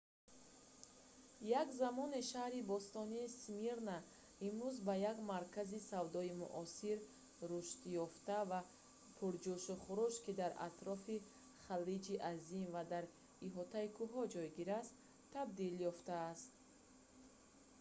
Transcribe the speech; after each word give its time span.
як 1.61 1.67
замоне 1.81 2.19
шаҳри 2.31 2.61
бостонии 2.73 3.33
смирна 3.43 3.97
имрӯз 4.49 4.75
ба 4.87 4.93
як 5.11 5.17
маркази 5.31 5.79
савдои 5.91 6.31
муосир 6.41 6.97
рушдёфта 7.49 8.39
ва 8.51 8.59
пуҷӯшу 9.17 9.73
хурӯш 9.83 10.15
ки 10.25 10.31
дар 10.41 10.51
атрофи 10.67 11.17
халиҷи 11.65 12.15
азим 12.33 12.65
ва 12.75 12.83
дар 12.93 13.03
иҳотаи 13.47 13.87
кӯҳҳо 13.97 14.23
ҷойгир 14.33 14.69
аст 14.81 14.93
табдил 15.33 15.73
ёфтааст 15.91 16.51